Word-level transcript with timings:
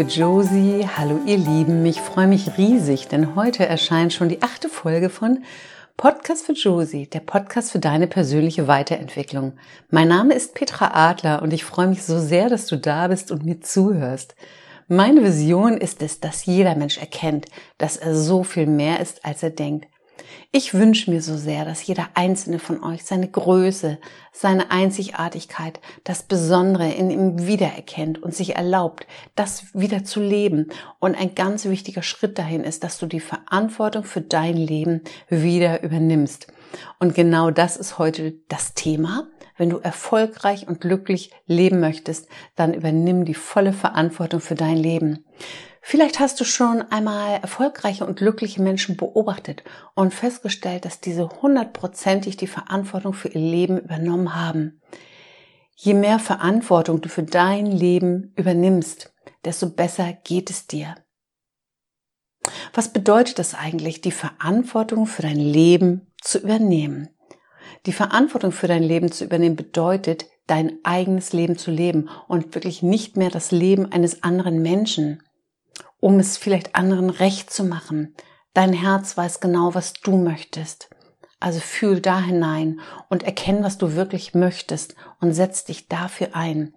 Liebe 0.00 0.12
Josie, 0.12 0.88
hallo 0.96 1.20
ihr 1.26 1.36
Lieben, 1.36 1.84
ich 1.84 2.00
freue 2.00 2.26
mich 2.26 2.56
riesig, 2.56 3.08
denn 3.08 3.36
heute 3.36 3.66
erscheint 3.66 4.14
schon 4.14 4.30
die 4.30 4.40
achte 4.40 4.70
Folge 4.70 5.10
von 5.10 5.44
Podcast 5.98 6.46
für 6.46 6.54
Josie, 6.54 7.06
der 7.06 7.20
Podcast 7.20 7.70
für 7.70 7.80
deine 7.80 8.06
persönliche 8.06 8.66
Weiterentwicklung. 8.66 9.58
Mein 9.90 10.08
Name 10.08 10.32
ist 10.32 10.54
Petra 10.54 10.92
Adler 10.94 11.42
und 11.42 11.52
ich 11.52 11.66
freue 11.66 11.88
mich 11.88 12.02
so 12.02 12.18
sehr, 12.18 12.48
dass 12.48 12.64
du 12.64 12.78
da 12.78 13.08
bist 13.08 13.30
und 13.30 13.44
mir 13.44 13.60
zuhörst. 13.60 14.36
Meine 14.88 15.22
Vision 15.22 15.76
ist 15.76 16.00
es, 16.00 16.18
dass 16.18 16.46
jeder 16.46 16.76
Mensch 16.76 16.96
erkennt, 16.96 17.44
dass 17.76 17.98
er 17.98 18.14
so 18.14 18.42
viel 18.42 18.66
mehr 18.66 19.00
ist, 19.00 19.22
als 19.26 19.42
er 19.42 19.50
denkt. 19.50 19.86
Ich 20.52 20.74
wünsche 20.74 21.10
mir 21.10 21.22
so 21.22 21.36
sehr, 21.36 21.64
dass 21.64 21.86
jeder 21.86 22.08
einzelne 22.14 22.58
von 22.58 22.82
euch 22.82 23.04
seine 23.04 23.28
Größe, 23.28 23.98
seine 24.32 24.70
Einzigartigkeit, 24.70 25.80
das 26.04 26.22
Besondere 26.22 26.90
in 26.90 27.10
ihm 27.10 27.46
wiedererkennt 27.46 28.22
und 28.22 28.34
sich 28.34 28.56
erlaubt, 28.56 29.06
das 29.34 29.74
wieder 29.74 30.04
zu 30.04 30.20
leben. 30.20 30.70
Und 30.98 31.16
ein 31.16 31.34
ganz 31.34 31.64
wichtiger 31.66 32.02
Schritt 32.02 32.38
dahin 32.38 32.64
ist, 32.64 32.84
dass 32.84 32.98
du 32.98 33.06
die 33.06 33.20
Verantwortung 33.20 34.04
für 34.04 34.20
dein 34.20 34.56
Leben 34.56 35.02
wieder 35.28 35.82
übernimmst. 35.82 36.48
Und 36.98 37.14
genau 37.14 37.50
das 37.50 37.76
ist 37.76 37.98
heute 37.98 38.34
das 38.48 38.74
Thema. 38.74 39.28
Wenn 39.56 39.70
du 39.70 39.78
erfolgreich 39.78 40.66
und 40.68 40.80
glücklich 40.80 41.30
leben 41.46 41.80
möchtest, 41.80 42.28
dann 42.56 42.72
übernimm 42.72 43.24
die 43.24 43.34
volle 43.34 43.72
Verantwortung 43.72 44.40
für 44.40 44.54
dein 44.54 44.76
Leben. 44.76 45.24
Vielleicht 45.82 46.20
hast 46.20 46.38
du 46.40 46.44
schon 46.44 46.82
einmal 46.82 47.40
erfolgreiche 47.40 48.04
und 48.06 48.18
glückliche 48.18 48.62
Menschen 48.62 48.96
beobachtet 48.96 49.64
und 49.94 50.12
festgestellt, 50.12 50.84
dass 50.84 51.00
diese 51.00 51.28
hundertprozentig 51.28 52.36
die 52.36 52.46
Verantwortung 52.46 53.14
für 53.14 53.28
ihr 53.28 53.40
Leben 53.40 53.78
übernommen 53.78 54.34
haben. 54.34 54.80
Je 55.74 55.94
mehr 55.94 56.18
Verantwortung 56.18 57.00
du 57.00 57.08
für 57.08 57.22
dein 57.22 57.64
Leben 57.66 58.34
übernimmst, 58.36 59.14
desto 59.44 59.70
besser 59.70 60.12
geht 60.24 60.50
es 60.50 60.66
dir. 60.66 60.94
Was 62.74 62.92
bedeutet 62.92 63.38
das 63.38 63.54
eigentlich, 63.54 64.00
die 64.00 64.12
Verantwortung 64.12 65.06
für 65.06 65.22
dein 65.22 65.40
Leben 65.40 66.12
zu 66.20 66.38
übernehmen? 66.38 67.08
Die 67.86 67.92
Verantwortung 67.92 68.52
für 68.52 68.68
dein 68.68 68.82
Leben 68.82 69.10
zu 69.10 69.24
übernehmen 69.24 69.56
bedeutet, 69.56 70.26
dein 70.46 70.78
eigenes 70.82 71.32
Leben 71.32 71.56
zu 71.56 71.70
leben 71.70 72.10
und 72.28 72.54
wirklich 72.54 72.82
nicht 72.82 73.16
mehr 73.16 73.30
das 73.30 73.50
Leben 73.50 73.90
eines 73.90 74.22
anderen 74.22 74.60
Menschen 74.60 75.22
um 76.00 76.18
es 76.18 76.36
vielleicht 76.36 76.74
anderen 76.74 77.10
recht 77.10 77.50
zu 77.50 77.64
machen. 77.64 78.14
Dein 78.54 78.72
Herz 78.72 79.16
weiß 79.16 79.40
genau, 79.40 79.74
was 79.74 79.92
du 79.92 80.16
möchtest. 80.16 80.90
Also 81.38 81.60
fühl 81.60 82.00
da 82.00 82.20
hinein 82.20 82.80
und 83.08 83.22
erkenn, 83.22 83.62
was 83.62 83.78
du 83.78 83.94
wirklich 83.94 84.34
möchtest 84.34 84.94
und 85.20 85.32
setz 85.32 85.64
dich 85.64 85.88
dafür 85.88 86.34
ein. 86.34 86.74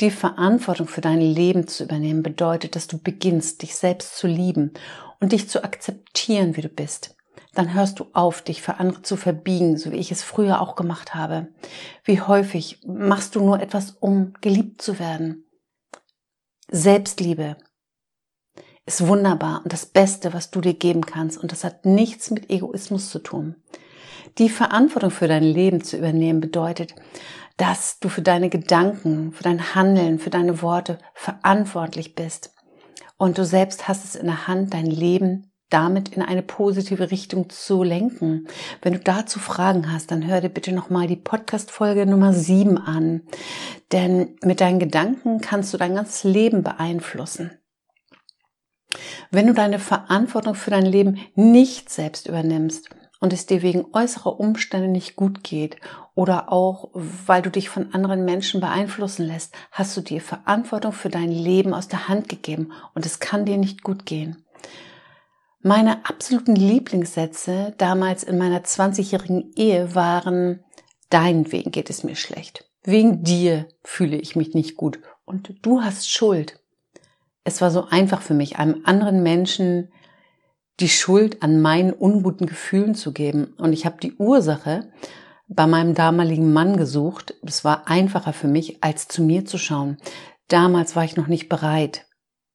Die 0.00 0.12
Verantwortung 0.12 0.86
für 0.86 1.00
dein 1.00 1.20
Leben 1.20 1.66
zu 1.66 1.82
übernehmen 1.82 2.22
bedeutet, 2.22 2.76
dass 2.76 2.86
du 2.86 2.98
beginnst, 2.98 3.62
dich 3.62 3.74
selbst 3.74 4.16
zu 4.16 4.28
lieben 4.28 4.72
und 5.18 5.32
dich 5.32 5.48
zu 5.48 5.64
akzeptieren, 5.64 6.56
wie 6.56 6.60
du 6.60 6.68
bist. 6.68 7.16
Dann 7.54 7.74
hörst 7.74 7.98
du 7.98 8.06
auf, 8.12 8.42
dich 8.42 8.62
für 8.62 8.76
andere 8.76 9.02
zu 9.02 9.16
verbiegen, 9.16 9.76
so 9.76 9.90
wie 9.90 9.96
ich 9.96 10.12
es 10.12 10.22
früher 10.22 10.60
auch 10.60 10.76
gemacht 10.76 11.16
habe. 11.16 11.48
Wie 12.04 12.20
häufig 12.20 12.80
machst 12.86 13.34
du 13.34 13.40
nur 13.40 13.60
etwas, 13.60 13.90
um 13.98 14.34
geliebt 14.40 14.80
zu 14.80 15.00
werden? 15.00 15.44
Selbstliebe 16.70 17.56
ist 18.88 19.06
wunderbar 19.06 19.60
und 19.62 19.72
das 19.72 19.86
Beste, 19.86 20.32
was 20.32 20.50
du 20.50 20.60
dir 20.60 20.74
geben 20.74 21.02
kannst. 21.02 21.38
Und 21.38 21.52
das 21.52 21.62
hat 21.62 21.84
nichts 21.84 22.30
mit 22.30 22.50
Egoismus 22.50 23.10
zu 23.10 23.20
tun. 23.20 23.54
Die 24.38 24.48
Verantwortung 24.48 25.10
für 25.10 25.28
dein 25.28 25.42
Leben 25.42 25.84
zu 25.84 25.96
übernehmen 25.96 26.40
bedeutet, 26.40 26.94
dass 27.56 27.98
du 28.00 28.08
für 28.08 28.22
deine 28.22 28.48
Gedanken, 28.48 29.32
für 29.32 29.42
dein 29.42 29.74
Handeln, 29.74 30.18
für 30.18 30.30
deine 30.30 30.62
Worte 30.62 30.98
verantwortlich 31.14 32.14
bist. 32.14 32.54
Und 33.16 33.36
du 33.36 33.44
selbst 33.44 33.88
hast 33.88 34.04
es 34.04 34.14
in 34.14 34.26
der 34.26 34.46
Hand, 34.46 34.74
dein 34.74 34.86
Leben 34.86 35.50
damit 35.70 36.08
in 36.10 36.22
eine 36.22 36.42
positive 36.42 37.10
Richtung 37.10 37.50
zu 37.50 37.82
lenken. 37.82 38.48
Wenn 38.80 38.94
du 38.94 39.00
dazu 39.00 39.38
Fragen 39.38 39.92
hast, 39.92 40.10
dann 40.10 40.26
hör 40.26 40.40
dir 40.40 40.48
bitte 40.48 40.72
nochmal 40.72 41.06
die 41.06 41.16
Podcast-Folge 41.16 42.06
Nummer 42.06 42.32
7 42.32 42.78
an. 42.78 43.22
Denn 43.92 44.36
mit 44.42 44.62
deinen 44.62 44.78
Gedanken 44.78 45.40
kannst 45.40 45.74
du 45.74 45.76
dein 45.76 45.94
ganzes 45.94 46.24
Leben 46.24 46.62
beeinflussen. 46.62 47.50
Wenn 49.30 49.46
du 49.46 49.54
deine 49.54 49.78
Verantwortung 49.78 50.54
für 50.54 50.70
dein 50.70 50.86
Leben 50.86 51.18
nicht 51.34 51.90
selbst 51.90 52.28
übernimmst 52.28 52.90
und 53.20 53.32
es 53.32 53.46
dir 53.46 53.62
wegen 53.62 53.86
äußerer 53.92 54.38
Umstände 54.38 54.88
nicht 54.88 55.16
gut 55.16 55.42
geht 55.42 55.76
oder 56.14 56.52
auch 56.52 56.90
weil 56.92 57.42
du 57.42 57.50
dich 57.50 57.68
von 57.68 57.92
anderen 57.94 58.24
Menschen 58.24 58.60
beeinflussen 58.60 59.26
lässt, 59.26 59.54
hast 59.72 59.96
du 59.96 60.00
dir 60.00 60.20
Verantwortung 60.20 60.92
für 60.92 61.08
dein 61.08 61.30
Leben 61.30 61.74
aus 61.74 61.88
der 61.88 62.08
Hand 62.08 62.28
gegeben 62.28 62.72
und 62.94 63.06
es 63.06 63.20
kann 63.20 63.44
dir 63.44 63.56
nicht 63.56 63.82
gut 63.82 64.06
gehen. 64.06 64.44
Meine 65.60 66.06
absoluten 66.06 66.54
Lieblingssätze 66.54 67.74
damals 67.78 68.22
in 68.22 68.38
meiner 68.38 68.60
20-jährigen 68.60 69.52
Ehe 69.56 69.94
waren, 69.94 70.64
deinetwegen 71.10 71.72
geht 71.72 71.90
es 71.90 72.04
mir 72.04 72.14
schlecht. 72.14 72.64
Wegen 72.84 73.24
dir 73.24 73.66
fühle 73.82 74.16
ich 74.16 74.36
mich 74.36 74.54
nicht 74.54 74.76
gut 74.76 75.00
und 75.24 75.54
du 75.62 75.82
hast 75.82 76.08
Schuld 76.08 76.60
es 77.48 77.60
war 77.60 77.70
so 77.70 77.86
einfach 77.88 78.22
für 78.22 78.34
mich, 78.34 78.58
einem 78.58 78.82
anderen 78.84 79.22
Menschen 79.22 79.90
die 80.80 80.88
Schuld 80.88 81.42
an 81.42 81.60
meinen 81.60 81.92
unguten 81.92 82.46
Gefühlen 82.46 82.94
zu 82.94 83.12
geben. 83.12 83.54
Und 83.58 83.72
ich 83.72 83.84
habe 83.84 83.96
die 84.00 84.14
Ursache 84.14 84.92
bei 85.48 85.66
meinem 85.66 85.94
damaligen 85.94 86.52
Mann 86.52 86.76
gesucht. 86.76 87.34
Es 87.42 87.64
war 87.64 87.88
einfacher 87.88 88.32
für 88.32 88.48
mich, 88.48 88.84
als 88.84 89.08
zu 89.08 89.22
mir 89.22 89.44
zu 89.44 89.58
schauen. 89.58 89.96
Damals 90.46 90.94
war 90.94 91.04
ich 91.04 91.16
noch 91.16 91.26
nicht 91.26 91.48
bereit, 91.48 92.06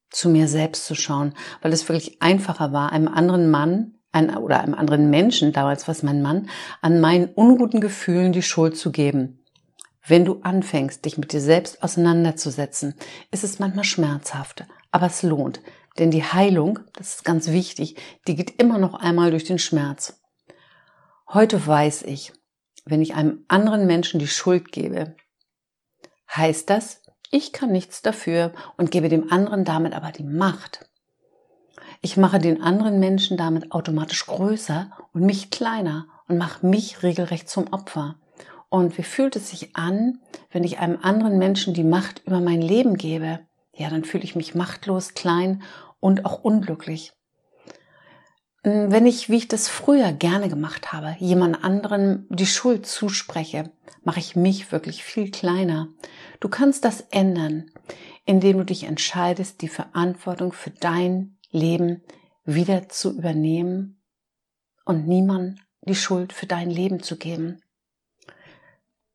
zu 0.09 0.30
mir 0.30 0.48
selbst 0.48 0.86
zu 0.86 0.96
schauen, 0.96 1.34
weil 1.62 1.74
es 1.74 1.90
wirklich 1.90 2.22
einfacher 2.22 2.72
war, 2.72 2.92
einem 2.92 3.08
anderen 3.08 3.52
Mann 3.52 3.96
ein, 4.12 4.38
oder 4.38 4.62
einem 4.62 4.75
anderen 4.75 5.10
Menschen, 5.10 5.54
damals 5.54 5.88
war 5.88 5.94
es 5.94 6.04
mein 6.04 6.22
Mann, 6.22 6.48
an 6.81 7.02
meinen 7.02 7.30
unguten 7.34 7.81
Gefühlen 7.81 8.31
die 8.31 8.44
Schuld 8.44 8.78
zu 8.78 8.92
geben. 8.92 9.44
Wenn 10.06 10.25
du 10.25 10.42
anfängst, 10.42 11.04
dich 11.06 11.18
mit 11.18 11.34
dir 11.34 11.42
selbst 11.42 11.81
auseinanderzusetzen, 11.81 12.94
ist 13.31 13.44
es 13.44 13.60
manchmal 13.60 13.86
schmerzhaft, 13.86 14.66
aber 14.94 15.08
es 15.08 15.24
lohnt. 15.24 15.59
Denn 15.98 16.12
die 16.12 16.24
Heilung, 16.24 16.80
das 16.94 17.16
ist 17.16 17.26
ganz 17.26 17.50
wichtig, 17.50 17.98
die 18.28 18.36
geht 18.36 18.62
immer 18.62 18.78
noch 18.78 18.94
einmal 18.94 19.31
durch 19.31 19.44
den 19.44 19.59
Schmerz. 19.59 20.22
Heute 21.28 21.66
weiß 21.66 22.04
ich, 22.04 22.31
wenn 22.86 23.02
ich 23.02 23.16
einem 23.16 23.44
anderen 23.48 23.88
Menschen 23.88 24.20
die 24.20 24.28
Schuld 24.28 24.72
gebe, 24.72 25.16
heißt 26.34 26.70
das, 26.70 27.02
ich 27.31 27.52
kann 27.52 27.72
nichts 27.72 28.02
dafür 28.02 28.54
und 28.78 28.92
gebe 28.92 29.09
dem 29.09 29.31
anderen 29.31 29.66
damit 29.66 29.94
aber 29.94 30.12
die 30.12 30.24
Macht. 30.24 30.88
Ich 32.02 32.18
mache 32.18 32.38
den 32.38 32.62
anderen 32.62 33.00
Menschen 33.00 33.38
damit 33.38 33.72
automatisch 33.72 34.25
größer 34.28 34.92
und 35.14 35.22
mich 35.22 35.50
kleiner 35.50 36.06
und 36.28 36.38
mache 36.38 36.66
mich 36.66 37.02
regelrecht 37.02 37.50
zum 37.50 37.72
Opfer. 37.74 38.16
Und 38.70 38.98
wie 38.98 39.04
fühlt 39.04 39.36
es 39.36 39.50
sich 39.50 39.75
an, 39.75 40.20
wenn 40.52 40.64
ich 40.64 40.80
einem 40.80 41.00
anderen 41.02 41.40
Menschen 41.40 41.74
die 41.74 41.84
Macht 41.84 42.22
über 42.25 42.40
mein 42.40 42.62
Leben 42.62 42.96
gebe? 42.96 43.40
Ja, 43.74 43.90
dann 43.90 44.06
fühle 44.06 44.24
ich 44.24 44.36
mich 44.36 44.56
machtlos, 44.56 45.14
klein 45.14 45.64
und 46.00 46.25
auch 46.25 46.44
unglücklich. 46.44 47.14
Hm, 48.64 48.92
wenn 48.92 49.06
ich, 49.06 49.30
wie 49.30 49.38
ich 49.38 49.48
das 49.48 49.68
früher 49.68 50.12
gerne 50.14 50.50
gemacht 50.50 50.94
habe, 50.94 51.16
jemand 51.20 51.64
anderen 51.64 52.28
die 52.30 52.46
Schuld 52.46 52.86
zuspreche, 52.86 53.72
mache 54.04 54.20
ich 54.20 54.36
mich 54.36 54.72
wirklich 54.72 55.04
viel 55.04 55.31
kleiner. 55.31 55.90
Du 56.40 56.50
kannst 56.50 56.86
das 56.86 57.02
ändern, 57.12 57.72
indem 58.25 58.58
du 58.60 58.66
dich 58.66 58.84
entscheidest, 58.84 59.62
die 59.62 59.68
Verantwortung 59.68 60.54
für 60.54 60.72
dein 60.72 61.38
Leben 61.52 62.04
wieder 62.46 62.90
zu 62.90 63.18
übernehmen 63.18 64.02
und 64.86 65.08
niemand 65.08 65.60
die 65.81 65.96
Schuld 65.96 66.34
für 66.34 66.46
dein 66.46 66.69
Leben 66.69 67.02
zu 67.02 67.18
geben. 67.18 67.62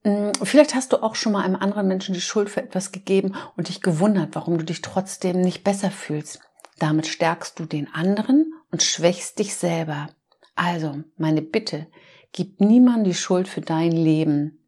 Mm, 0.08 0.30
vielleicht 0.42 0.74
hast 0.74 0.92
du 0.92 1.02
auch 1.02 1.14
schon 1.14 1.32
mal 1.32 1.44
einem 1.44 1.56
anderen 1.56 1.86
Menschen 1.86 2.14
die 2.14 2.22
Schuld 2.22 2.48
für 2.48 2.62
etwas 2.62 2.92
gegeben 2.92 3.34
und 3.56 3.68
dich 3.68 3.82
gewundert, 3.82 4.34
warum 4.34 4.56
du 4.56 4.64
dich 4.64 4.80
trotzdem 4.80 5.42
nicht 5.42 5.64
besser 5.64 5.90
fühlst. 5.90 6.40
Damit 6.78 7.06
stärkst 7.06 7.58
du 7.58 7.66
den 7.66 7.92
anderen 7.92 8.54
und 8.70 8.82
schwächst 8.82 9.38
dich 9.38 9.54
selber. 9.54 10.08
Also, 10.54 11.04
meine 11.18 11.42
Bitte, 11.42 11.88
gib 12.32 12.60
niemand 12.60 13.06
die 13.06 13.14
Schuld 13.14 13.48
für 13.48 13.60
dein 13.60 13.92
Leben, 13.92 14.58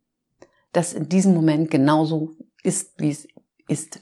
das 0.73 0.93
in 0.93 1.09
diesem 1.09 1.35
Moment 1.35 1.71
genauso 1.71 2.33
ist, 2.63 2.93
wie 2.99 3.11
es 3.11 3.27
ist. 3.67 4.01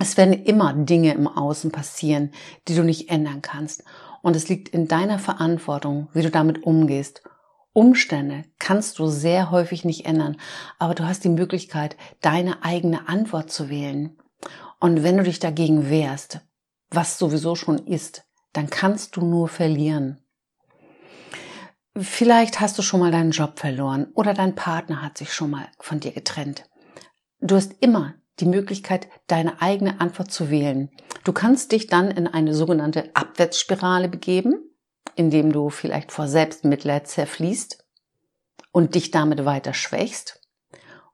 Es 0.00 0.16
werden 0.16 0.44
immer 0.44 0.72
Dinge 0.72 1.14
im 1.14 1.28
Außen 1.28 1.70
passieren, 1.70 2.32
die 2.66 2.74
du 2.74 2.82
nicht 2.82 3.08
ändern 3.08 3.40
kannst. 3.40 3.84
Und 4.22 4.34
es 4.34 4.48
liegt 4.48 4.68
in 4.68 4.88
deiner 4.88 5.18
Verantwortung, 5.20 6.08
wie 6.12 6.22
du 6.22 6.30
damit 6.30 6.64
umgehst 6.64 7.22
Umstände 7.72 8.44
kannst 8.58 8.98
du 8.98 9.06
sehr 9.06 9.50
häufig 9.50 9.84
nicht 9.84 10.06
ändern, 10.06 10.36
aber 10.78 10.94
du 10.94 11.04
hast 11.04 11.24
die 11.24 11.28
Möglichkeit, 11.28 11.96
deine 12.20 12.64
eigene 12.64 13.08
Antwort 13.08 13.50
zu 13.50 13.68
wählen. 13.68 14.16
Und 14.80 15.02
wenn 15.02 15.16
du 15.16 15.22
dich 15.22 15.38
dagegen 15.38 15.90
wehrst, 15.90 16.40
was 16.90 17.18
sowieso 17.18 17.54
schon 17.54 17.78
ist, 17.78 18.24
dann 18.52 18.70
kannst 18.70 19.16
du 19.16 19.24
nur 19.24 19.48
verlieren. 19.48 20.18
Vielleicht 21.96 22.60
hast 22.60 22.78
du 22.78 22.82
schon 22.82 23.00
mal 23.00 23.10
deinen 23.10 23.32
Job 23.32 23.58
verloren 23.58 24.06
oder 24.14 24.34
dein 24.34 24.54
Partner 24.54 25.02
hat 25.02 25.18
sich 25.18 25.32
schon 25.32 25.50
mal 25.50 25.66
von 25.80 26.00
dir 26.00 26.12
getrennt. 26.12 26.64
Du 27.40 27.56
hast 27.56 27.74
immer 27.80 28.14
die 28.38 28.46
Möglichkeit, 28.46 29.08
deine 29.26 29.60
eigene 29.60 30.00
Antwort 30.00 30.30
zu 30.30 30.50
wählen. 30.50 30.90
Du 31.24 31.32
kannst 31.32 31.72
dich 31.72 31.88
dann 31.88 32.10
in 32.10 32.26
eine 32.26 32.54
sogenannte 32.54 33.10
Abwärtsspirale 33.14 34.08
begeben, 34.08 34.67
indem 35.18 35.52
du 35.52 35.68
vielleicht 35.68 36.12
vor 36.12 36.28
Selbstmitleid 36.28 37.08
zerfließt 37.08 37.84
und 38.70 38.94
dich 38.94 39.10
damit 39.10 39.44
weiter 39.44 39.74
schwächst. 39.74 40.40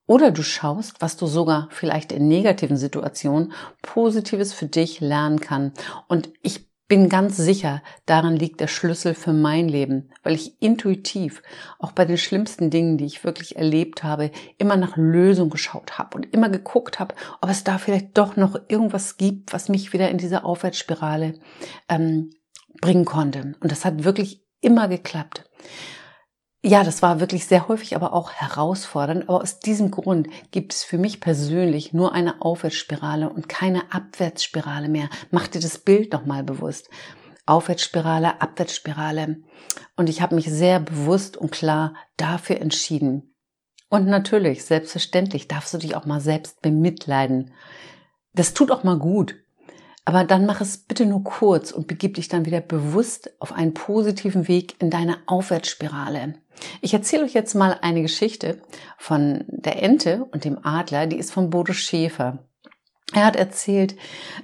Oder 0.06 0.30
du 0.30 0.42
schaust, 0.42 1.00
was 1.00 1.16
du 1.16 1.26
sogar 1.26 1.68
vielleicht 1.70 2.12
in 2.12 2.28
negativen 2.28 2.76
Situationen 2.76 3.52
Positives 3.80 4.52
für 4.52 4.66
dich 4.66 5.00
lernen 5.00 5.40
kann. 5.40 5.72
Und 6.06 6.30
ich 6.42 6.68
bin 6.86 7.08
ganz 7.08 7.38
sicher, 7.38 7.82
daran 8.04 8.36
liegt 8.36 8.60
der 8.60 8.66
Schlüssel 8.66 9.14
für 9.14 9.32
mein 9.32 9.70
Leben, 9.70 10.10
weil 10.22 10.34
ich 10.34 10.60
intuitiv, 10.60 11.42
auch 11.78 11.92
bei 11.92 12.04
den 12.04 12.18
schlimmsten 12.18 12.68
Dingen, 12.68 12.98
die 12.98 13.06
ich 13.06 13.24
wirklich 13.24 13.56
erlebt 13.56 14.04
habe, 14.04 14.30
immer 14.58 14.76
nach 14.76 14.98
Lösung 14.98 15.48
geschaut 15.48 15.96
habe 15.98 16.18
und 16.18 16.34
immer 16.34 16.50
geguckt 16.50 17.00
habe, 17.00 17.14
ob 17.40 17.48
es 17.48 17.64
da 17.64 17.78
vielleicht 17.78 18.18
doch 18.18 18.36
noch 18.36 18.60
irgendwas 18.68 19.16
gibt, 19.16 19.54
was 19.54 19.70
mich 19.70 19.94
wieder 19.94 20.10
in 20.10 20.18
diese 20.18 20.44
Aufwärtsspirale 20.44 21.40
ähm, 21.88 22.28
bringen 22.80 23.04
konnte. 23.04 23.54
Und 23.60 23.72
das 23.72 23.84
hat 23.84 24.04
wirklich 24.04 24.44
immer 24.60 24.88
geklappt. 24.88 25.44
Ja, 26.66 26.82
das 26.82 27.02
war 27.02 27.20
wirklich 27.20 27.46
sehr 27.46 27.68
häufig, 27.68 27.94
aber 27.94 28.14
auch 28.14 28.32
herausfordernd. 28.32 29.28
Aber 29.28 29.42
aus 29.42 29.60
diesem 29.60 29.90
Grund 29.90 30.28
gibt 30.50 30.72
es 30.72 30.82
für 30.82 30.96
mich 30.96 31.20
persönlich 31.20 31.92
nur 31.92 32.14
eine 32.14 32.40
Aufwärtsspirale 32.40 33.28
und 33.28 33.50
keine 33.50 33.92
Abwärtsspirale 33.92 34.88
mehr. 34.88 35.10
Mach 35.30 35.46
dir 35.46 35.60
das 35.60 35.76
Bild 35.76 36.14
doch 36.14 36.24
mal 36.24 36.42
bewusst. 36.42 36.88
Aufwärtsspirale, 37.44 38.40
Abwärtsspirale. 38.40 39.42
Und 39.96 40.08
ich 40.08 40.22
habe 40.22 40.34
mich 40.34 40.46
sehr 40.50 40.80
bewusst 40.80 41.36
und 41.36 41.52
klar 41.52 41.94
dafür 42.16 42.62
entschieden. 42.62 43.34
Und 43.90 44.06
natürlich, 44.06 44.64
selbstverständlich, 44.64 45.48
darfst 45.48 45.74
du 45.74 45.78
dich 45.78 45.94
auch 45.94 46.06
mal 46.06 46.20
selbst 46.20 46.62
bemitleiden. 46.62 47.52
Das 48.32 48.54
tut 48.54 48.70
auch 48.70 48.84
mal 48.84 48.98
gut. 48.98 49.36
Aber 50.04 50.24
dann 50.24 50.46
mach 50.46 50.60
es 50.60 50.78
bitte 50.78 51.06
nur 51.06 51.24
kurz 51.24 51.70
und 51.70 51.86
begib 51.86 52.14
dich 52.14 52.28
dann 52.28 52.44
wieder 52.44 52.60
bewusst 52.60 53.32
auf 53.38 53.52
einen 53.52 53.74
positiven 53.74 54.48
Weg 54.48 54.76
in 54.80 54.90
deine 54.90 55.16
Aufwärtsspirale. 55.26 56.34
Ich 56.80 56.92
erzähle 56.94 57.24
euch 57.24 57.32
jetzt 57.32 57.54
mal 57.54 57.78
eine 57.80 58.02
Geschichte 58.02 58.60
von 58.98 59.44
der 59.48 59.82
Ente 59.82 60.26
und 60.30 60.44
dem 60.44 60.58
Adler, 60.64 61.06
die 61.06 61.18
ist 61.18 61.32
von 61.32 61.50
Bodo 61.50 61.72
Schäfer. 61.72 62.38
Er 63.12 63.26
hat 63.26 63.36
erzählt, 63.36 63.94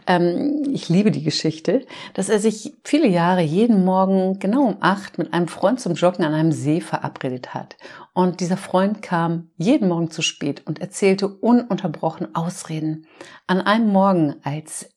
ähm, 0.07 0.63
ich 0.73 0.89
liebe 0.89 1.11
die 1.11 1.25
Geschichte, 1.25 1.85
dass 2.15 2.29
er 2.29 2.39
sich 2.39 2.75
viele 2.85 3.09
Jahre 3.09 3.41
jeden 3.41 3.85
Morgen 3.85 4.39
genau 4.39 4.63
um 4.63 4.77
acht 4.81 5.19
mit 5.19 5.33
einem 5.33 5.49
Freund 5.49 5.81
zum 5.81 5.95
Joggen 5.95 6.25
an 6.25 6.35
einem 6.35 6.53
See 6.53 6.81
verabredet 6.81 7.53
hat. 7.53 7.77
Und 8.13 8.41
dieser 8.41 8.59
Freund 8.59 9.03
kam 9.03 9.51
jeden 9.57 9.89
Morgen 9.89 10.11
zu 10.11 10.23
spät 10.23 10.67
und 10.67 10.79
erzählte 10.79 11.27
ununterbrochen 11.27 12.35
Ausreden. 12.35 13.07
An 13.47 13.61
einem 13.61 13.89
Morgen, 13.89 14.37
als 14.45 14.91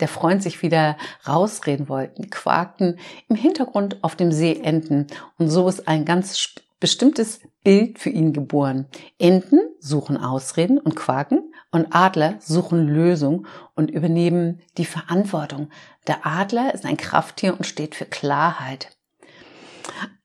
der 0.00 0.08
Freund 0.08 0.42
sich 0.42 0.62
wieder 0.62 0.96
rausreden 1.26 1.88
wollten, 1.88 2.30
quakten 2.30 2.98
im 3.28 3.36
Hintergrund 3.36 4.02
auf 4.02 4.16
dem 4.16 4.32
See 4.32 4.60
Enten. 4.62 5.06
Und 5.38 5.48
so 5.48 5.68
ist 5.68 5.88
ein 5.88 6.04
ganz 6.04 6.54
bestimmtes 6.80 7.40
Bild 7.64 7.98
für 7.98 8.10
ihn 8.10 8.32
geboren. 8.32 8.86
Enten 9.18 9.58
suchen 9.80 10.16
Ausreden 10.16 10.78
und 10.78 10.94
quaken 10.94 11.52
und 11.70 11.88
Adler 11.90 12.36
suchen 12.40 12.86
Lösung 12.86 13.46
und 13.74 13.90
übernehmen 13.90 14.60
die 14.76 14.84
Verantwortung. 14.84 15.70
Der 16.06 16.26
Adler 16.26 16.74
ist 16.74 16.84
ein 16.84 16.96
Krafttier 16.96 17.56
und 17.56 17.66
steht 17.66 17.94
für 17.94 18.04
Klarheit. 18.04 18.96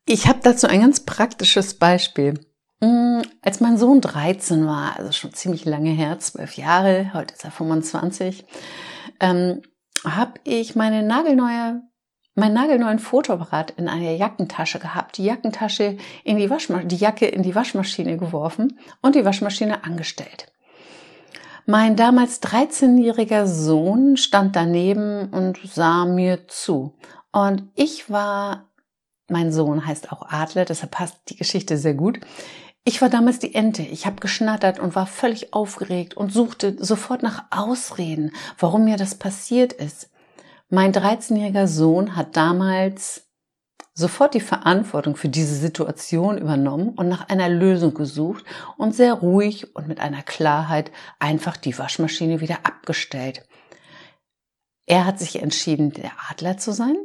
Ich 0.06 0.28
habe 0.28 0.40
dazu 0.44 0.68
ein 0.68 0.82
ganz 0.82 1.02
praktisches 1.02 1.76
Beispiel. 1.76 2.40
Mm, 2.82 3.22
als 3.42 3.60
mein 3.60 3.78
Sohn 3.78 4.02
13 4.02 4.66
war, 4.66 4.98
also 4.98 5.12
schon 5.12 5.34
ziemlich 5.34 5.66
lange 5.66 5.92
her, 5.92 6.20
zwölf 6.20 6.58
Jahre, 6.58 7.12
heute 7.14 7.34
ist 7.34 7.46
er 7.46 7.52
25, 7.52 8.46
ähm, 9.20 9.62
habe 10.04 10.34
ich 10.44 10.76
meine 10.76 11.04
nagelneue 11.04 11.82
mein 12.34 12.54
nagelneuen 12.54 13.00
Fotoapparat 13.00 13.72
in 13.72 13.90
einer 13.90 14.12
Jackentasche 14.12 14.80
gehabt, 14.80 15.18
die 15.18 15.26
Jackentasche 15.26 15.98
in 16.24 16.38
die 16.38 16.50
Waschmaschine, 16.50 16.88
die 16.88 16.96
Jacke 16.96 17.28
in 17.28 17.44
die 17.44 17.56
Waschmaschine 17.56 18.18
geworfen 18.18 18.80
und 19.02 19.16
die 19.16 19.26
Waschmaschine 19.26 19.84
angestellt. 19.84 20.52
Mein 21.66 21.96
damals 21.96 22.42
13-jähriger 22.42 23.46
Sohn 23.46 24.18
stand 24.18 24.56
daneben 24.56 25.30
und 25.30 25.60
sah 25.64 26.06
mir 26.06 26.48
zu. 26.48 26.96
Und 27.32 27.70
ich 27.76 28.10
war, 28.10 28.72
mein 29.30 29.52
Sohn 29.52 29.86
heißt 29.86 30.12
auch 30.12 30.28
Adler, 30.28 30.66
deshalb 30.66 30.92
passt 30.92 31.18
die 31.28 31.36
Geschichte 31.36 31.78
sehr 31.78 31.94
gut. 31.94 32.20
Ich 32.84 33.02
war 33.02 33.10
damals 33.10 33.38
die 33.38 33.54
Ente. 33.54 33.84
Ich 33.84 34.06
habe 34.06 34.20
geschnattert 34.20 34.80
und 34.80 34.96
war 34.96 35.06
völlig 35.06 35.54
aufgeregt 35.54 36.16
und 36.16 36.34
suchte 36.34 36.84
sofort 36.84 37.22
nach 37.22 37.46
Ausreden, 37.52 38.32
warum 38.58 38.86
mir 38.86 38.98
das 38.98 39.16
passiert 39.16 39.74
ist. 39.74 40.10
Mein 40.70 40.92
13-jähriger 40.94 41.68
Sohn 41.68 42.16
hat 42.16 42.36
damals 42.36 43.28
sofort 43.94 44.34
die 44.34 44.40
Verantwortung 44.40 45.16
für 45.16 45.30
diese 45.30 45.56
Situation 45.56 46.38
übernommen 46.38 46.90
und 46.90 47.08
nach 47.08 47.30
einer 47.30 47.50
Lösung 47.50 47.94
gesucht 47.94 48.46
und 48.78 48.96
sehr 48.96 49.14
ruhig 49.14 49.76
und 49.76 49.88
mit 49.88 50.00
einer 50.00 50.24
Klarheit 50.24 50.92
einfach 51.20 51.58
die 51.58 51.78
Waschmaschine 51.78 52.42
wieder 52.42 52.60
abgestellt. 52.64 53.46
Er 54.88 55.06
hat 55.06 55.20
sich 55.20 55.42
entschieden, 55.42 55.92
der 55.92 56.12
Adler 56.30 56.58
zu 56.58 56.72
sein 56.72 56.96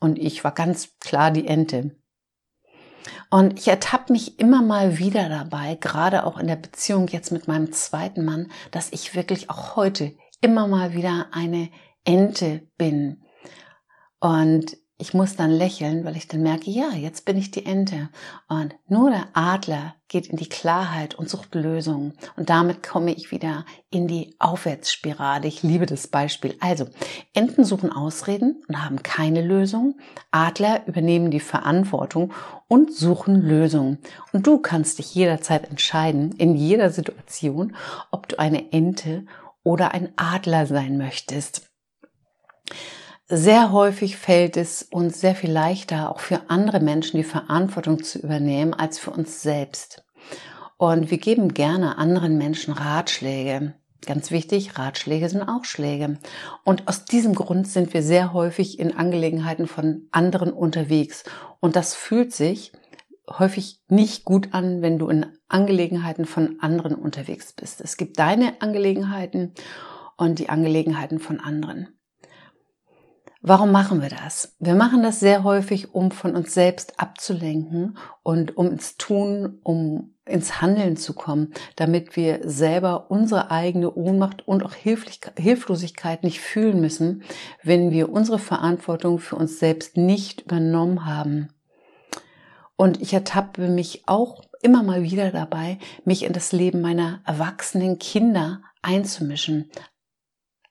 und 0.00 0.18
ich 0.18 0.44
war 0.44 0.52
ganz 0.52 0.98
klar 0.98 1.30
die 1.30 1.46
Ente. 1.46 1.96
Und 3.30 3.58
ich 3.58 3.68
ertappe 3.68 4.12
mich 4.12 4.38
immer 4.38 4.62
mal 4.62 4.98
wieder 4.98 5.28
dabei, 5.28 5.76
gerade 5.76 6.24
auch 6.24 6.38
in 6.38 6.46
der 6.46 6.56
Beziehung 6.56 7.08
jetzt 7.08 7.32
mit 7.32 7.48
meinem 7.48 7.72
zweiten 7.72 8.24
Mann, 8.24 8.50
dass 8.70 8.92
ich 8.92 9.14
wirklich 9.14 9.50
auch 9.50 9.76
heute 9.76 10.16
immer 10.40 10.66
mal 10.66 10.94
wieder 10.94 11.28
eine 11.32 11.70
Ente 12.04 12.68
bin. 12.76 13.22
Und 14.20 14.76
ich 14.98 15.12
muss 15.12 15.36
dann 15.36 15.50
lächeln, 15.50 16.06
weil 16.06 16.16
ich 16.16 16.26
dann 16.26 16.42
merke, 16.42 16.70
ja, 16.70 16.90
jetzt 16.92 17.26
bin 17.26 17.36
ich 17.36 17.50
die 17.50 17.66
Ente. 17.66 18.08
Und 18.48 18.74
nur 18.88 19.10
der 19.10 19.28
Adler 19.34 19.94
geht 20.08 20.28
in 20.28 20.36
die 20.36 20.48
Klarheit 20.48 21.14
und 21.14 21.28
sucht 21.28 21.54
Lösungen. 21.54 22.14
Und 22.36 22.48
damit 22.48 22.82
komme 22.82 23.12
ich 23.12 23.30
wieder 23.30 23.66
in 23.90 24.08
die 24.08 24.34
Aufwärtsspirale. 24.38 25.46
Ich 25.48 25.62
liebe 25.62 25.84
das 25.84 26.06
Beispiel. 26.06 26.56
Also, 26.60 26.86
Enten 27.34 27.64
suchen 27.64 27.92
Ausreden 27.92 28.62
und 28.68 28.82
haben 28.82 29.02
keine 29.02 29.42
Lösung. 29.42 29.98
Adler 30.30 30.86
übernehmen 30.86 31.30
die 31.30 31.40
Verantwortung 31.40 32.32
und 32.66 32.94
suchen 32.94 33.42
Lösungen. 33.42 33.98
Und 34.32 34.46
du 34.46 34.58
kannst 34.58 34.98
dich 34.98 35.14
jederzeit 35.14 35.68
entscheiden, 35.68 36.32
in 36.38 36.56
jeder 36.56 36.88
Situation, 36.88 37.76
ob 38.10 38.28
du 38.28 38.38
eine 38.38 38.72
Ente 38.72 39.26
oder 39.62 39.92
ein 39.92 40.14
Adler 40.16 40.66
sein 40.66 40.96
möchtest. 40.96 41.68
Sehr 43.28 43.72
häufig 43.72 44.16
fällt 44.16 44.56
es 44.56 44.84
uns 44.84 45.20
sehr 45.20 45.34
viel 45.34 45.50
leichter, 45.50 46.10
auch 46.12 46.20
für 46.20 46.48
andere 46.48 46.78
Menschen 46.78 47.16
die 47.16 47.24
Verantwortung 47.24 48.04
zu 48.04 48.20
übernehmen, 48.20 48.72
als 48.72 49.00
für 49.00 49.10
uns 49.10 49.42
selbst. 49.42 50.04
Und 50.76 51.10
wir 51.10 51.18
geben 51.18 51.52
gerne 51.52 51.98
anderen 51.98 52.38
Menschen 52.38 52.72
Ratschläge. 52.72 53.74
Ganz 54.06 54.30
wichtig, 54.30 54.78
Ratschläge 54.78 55.28
sind 55.28 55.42
auch 55.42 55.64
Schläge. 55.64 56.18
Und 56.62 56.86
aus 56.86 57.04
diesem 57.04 57.34
Grund 57.34 57.66
sind 57.66 57.92
wir 57.94 58.04
sehr 58.04 58.32
häufig 58.32 58.78
in 58.78 58.96
Angelegenheiten 58.96 59.66
von 59.66 60.06
anderen 60.12 60.52
unterwegs. 60.52 61.24
Und 61.58 61.74
das 61.74 61.96
fühlt 61.96 62.32
sich 62.32 62.70
häufig 63.28 63.80
nicht 63.88 64.24
gut 64.24 64.54
an, 64.54 64.82
wenn 64.82 65.00
du 65.00 65.08
in 65.08 65.26
Angelegenheiten 65.48 66.26
von 66.26 66.60
anderen 66.60 66.94
unterwegs 66.94 67.52
bist. 67.52 67.80
Es 67.80 67.96
gibt 67.96 68.20
deine 68.20 68.60
Angelegenheiten 68.62 69.52
und 70.16 70.38
die 70.38 70.48
Angelegenheiten 70.48 71.18
von 71.18 71.40
anderen. 71.40 71.88
Warum 73.48 73.70
machen 73.70 74.02
wir 74.02 74.08
das? 74.08 74.56
Wir 74.58 74.74
machen 74.74 75.04
das 75.04 75.20
sehr 75.20 75.44
häufig, 75.44 75.94
um 75.94 76.10
von 76.10 76.34
uns 76.34 76.52
selbst 76.52 76.98
abzulenken 76.98 77.96
und 78.24 78.56
um 78.56 78.72
ins 78.72 78.96
Tun, 78.96 79.60
um 79.62 80.16
ins 80.24 80.60
Handeln 80.60 80.96
zu 80.96 81.14
kommen, 81.14 81.54
damit 81.76 82.16
wir 82.16 82.40
selber 82.42 83.08
unsere 83.08 83.52
eigene 83.52 83.94
Ohnmacht 83.94 84.48
und 84.48 84.64
auch 84.64 84.74
Hilflosigkeit 84.74 86.24
nicht 86.24 86.40
fühlen 86.40 86.80
müssen, 86.80 87.22
wenn 87.62 87.92
wir 87.92 88.10
unsere 88.10 88.40
Verantwortung 88.40 89.20
für 89.20 89.36
uns 89.36 89.60
selbst 89.60 89.96
nicht 89.96 90.40
übernommen 90.40 91.06
haben. 91.06 91.50
Und 92.74 93.00
ich 93.00 93.12
ertappe 93.12 93.68
mich 93.68 94.02
auch 94.06 94.42
immer 94.60 94.82
mal 94.82 95.04
wieder 95.04 95.30
dabei, 95.30 95.78
mich 96.04 96.24
in 96.24 96.32
das 96.32 96.50
Leben 96.50 96.80
meiner 96.80 97.20
erwachsenen 97.24 98.00
Kinder 98.00 98.62
einzumischen, 98.82 99.70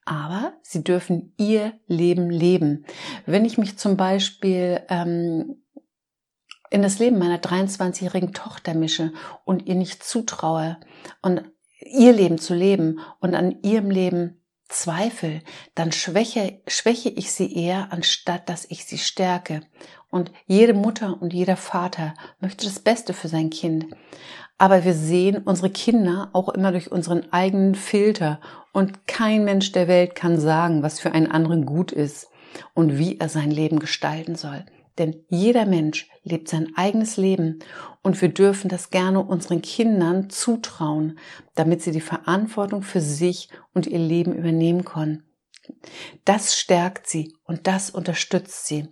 aber 0.05 0.53
sie 0.61 0.83
dürfen 0.83 1.33
ihr 1.37 1.73
Leben 1.87 2.29
leben. 2.29 2.85
Wenn 3.25 3.43
ich 3.43 3.57
mich 3.57 3.77
zum 3.77 3.97
Beispiel 3.97 4.81
ähm, 4.89 5.63
in 6.69 6.81
das 6.81 6.99
Leben 6.99 7.17
meiner 7.17 7.37
23-jährigen 7.37 8.33
Tochter 8.33 8.73
mische 8.73 9.11
und 9.43 9.65
ihr 9.67 9.75
nicht 9.75 10.03
zutraue 10.03 10.77
und 11.21 11.43
ihr 11.79 12.13
Leben 12.13 12.37
zu 12.37 12.53
leben 12.53 12.99
und 13.19 13.35
an 13.35 13.61
ihrem 13.63 13.89
Leben 13.89 14.44
zweifle, 14.67 15.41
dann 15.75 15.91
schwäche, 15.91 16.61
schwäche 16.67 17.09
ich 17.09 17.31
sie 17.31 17.55
eher, 17.55 17.91
anstatt 17.91 18.49
dass 18.49 18.65
ich 18.69 18.85
sie 18.85 18.97
stärke. 18.97 19.61
Und 20.09 20.31
jede 20.47 20.73
Mutter 20.73 21.21
und 21.21 21.33
jeder 21.33 21.57
Vater 21.57 22.13
möchte 22.39 22.65
das 22.65 22.79
Beste 22.79 23.13
für 23.13 23.27
sein 23.27 23.49
Kind. 23.49 23.87
Aber 24.57 24.85
wir 24.85 24.93
sehen 24.93 25.37
unsere 25.43 25.69
Kinder 25.69 26.29
auch 26.33 26.49
immer 26.49 26.71
durch 26.71 26.91
unseren 26.91 27.31
eigenen 27.33 27.75
Filter 27.75 28.39
Und 28.71 29.07
kein 29.07 29.45
Mensch 29.45 29.71
der 29.71 29.87
Welt 29.87 30.15
kann 30.15 30.39
sagen, 30.39 30.83
was 30.83 30.99
für 30.99 31.11
einen 31.13 31.31
anderen 31.31 31.65
gut 31.65 31.91
ist 31.91 32.27
und 32.73 32.97
wie 32.97 33.19
er 33.19 33.29
sein 33.29 33.51
Leben 33.51 33.79
gestalten 33.79 34.35
soll. 34.35 34.65
Denn 34.97 35.25
jeder 35.29 35.65
Mensch 35.65 36.09
lebt 36.23 36.47
sein 36.47 36.71
eigenes 36.75 37.17
Leben 37.17 37.59
und 38.01 38.21
wir 38.21 38.29
dürfen 38.29 38.69
das 38.69 38.91
gerne 38.91 39.21
unseren 39.21 39.61
Kindern 39.61 40.29
zutrauen, 40.29 41.19
damit 41.55 41.81
sie 41.81 41.91
die 41.91 42.01
Verantwortung 42.01 42.81
für 42.81 43.01
sich 43.01 43.49
und 43.73 43.87
ihr 43.87 43.99
Leben 43.99 44.33
übernehmen 44.33 44.85
können. 44.85 45.23
Das 46.23 46.55
stärkt 46.55 47.07
sie 47.07 47.33
und 47.45 47.67
das 47.67 47.89
unterstützt 47.89 48.67
sie. 48.67 48.87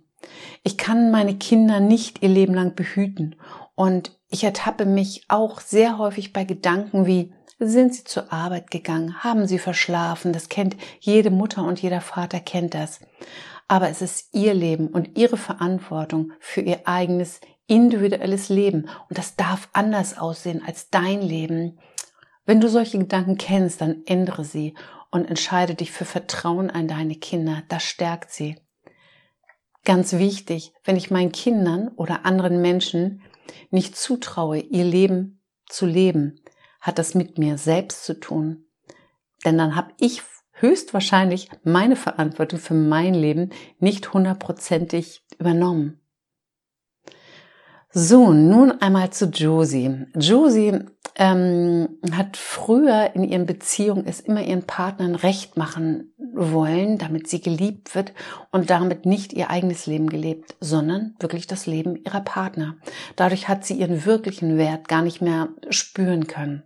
Ich 0.62 0.76
kann 0.76 1.10
meine 1.10 1.36
Kinder 1.36 1.80
nicht 1.80 2.22
ihr 2.22 2.28
Leben 2.28 2.54
lang 2.54 2.74
behüten 2.74 3.36
und 3.74 4.18
ich 4.28 4.44
ertappe 4.44 4.84
mich 4.84 5.24
auch 5.28 5.60
sehr 5.60 5.98
häufig 5.98 6.32
bei 6.32 6.44
Gedanken 6.44 7.06
wie, 7.06 7.32
sind 7.60 7.94
sie 7.94 8.04
zur 8.04 8.32
Arbeit 8.32 8.70
gegangen? 8.70 9.22
Haben 9.22 9.46
sie 9.46 9.58
verschlafen? 9.58 10.32
Das 10.32 10.48
kennt 10.48 10.76
jede 11.00 11.30
Mutter 11.30 11.64
und 11.64 11.80
jeder 11.80 12.00
Vater 12.00 12.40
kennt 12.40 12.74
das. 12.74 13.00
Aber 13.68 13.88
es 13.88 14.02
ist 14.02 14.34
ihr 14.34 14.54
Leben 14.54 14.88
und 14.88 15.16
ihre 15.16 15.36
Verantwortung 15.36 16.32
für 16.38 16.60
ihr 16.60 16.86
eigenes 16.86 17.40
individuelles 17.66 18.48
Leben. 18.48 18.88
Und 19.08 19.18
das 19.18 19.36
darf 19.36 19.68
anders 19.72 20.18
aussehen 20.18 20.62
als 20.64 20.90
dein 20.90 21.22
Leben. 21.22 21.78
Wenn 22.44 22.60
du 22.60 22.68
solche 22.68 22.98
Gedanken 22.98 23.38
kennst, 23.38 23.80
dann 23.80 24.02
ändere 24.06 24.44
sie 24.44 24.74
und 25.10 25.24
entscheide 25.24 25.74
dich 25.74 25.92
für 25.92 26.04
Vertrauen 26.04 26.70
an 26.70 26.88
deine 26.88 27.14
Kinder. 27.14 27.62
Das 27.68 27.82
stärkt 27.82 28.32
sie. 28.32 28.56
Ganz 29.84 30.14
wichtig, 30.14 30.72
wenn 30.84 30.96
ich 30.96 31.10
meinen 31.10 31.32
Kindern 31.32 31.88
oder 31.96 32.24
anderen 32.26 32.60
Menschen 32.60 33.22
nicht 33.70 33.96
zutraue, 33.96 34.58
ihr 34.58 34.84
Leben 34.84 35.42
zu 35.66 35.86
leben, 35.86 36.40
hat 36.80 36.98
das 36.98 37.14
mit 37.14 37.38
mir 37.38 37.58
selbst 37.58 38.04
zu 38.04 38.18
tun. 38.18 38.66
Denn 39.44 39.58
dann 39.58 39.76
habe 39.76 39.92
ich 39.98 40.22
höchstwahrscheinlich 40.64 41.50
meine 41.62 41.96
Verantwortung 41.96 42.58
für 42.58 42.74
mein 42.74 43.14
Leben 43.14 43.50
nicht 43.78 44.12
hundertprozentig 44.12 45.24
übernommen. 45.38 46.00
So, 47.96 48.32
nun 48.32 48.72
einmal 48.80 49.10
zu 49.10 49.26
Josie. 49.26 50.06
Josie 50.16 50.80
ähm, 51.14 51.88
hat 52.10 52.36
früher 52.36 53.12
in 53.14 53.22
ihren 53.22 53.46
Beziehungen 53.46 54.04
es 54.04 54.18
immer 54.18 54.42
ihren 54.42 54.64
Partnern 54.64 55.14
recht 55.14 55.56
machen 55.56 56.12
wollen, 56.34 56.98
damit 56.98 57.28
sie 57.28 57.40
geliebt 57.40 57.94
wird 57.94 58.12
und 58.50 58.70
damit 58.70 59.06
nicht 59.06 59.32
ihr 59.32 59.48
eigenes 59.48 59.86
Leben 59.86 60.08
gelebt, 60.08 60.56
sondern 60.58 61.14
wirklich 61.20 61.46
das 61.46 61.66
Leben 61.66 61.94
ihrer 61.94 62.22
Partner. 62.22 62.74
Dadurch 63.14 63.46
hat 63.46 63.64
sie 63.64 63.74
ihren 63.74 64.04
wirklichen 64.04 64.58
Wert 64.58 64.88
gar 64.88 65.02
nicht 65.02 65.22
mehr 65.22 65.50
spüren 65.70 66.26
können. 66.26 66.64